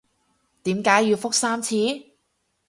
[0.63, 1.75] 點解要覆三次？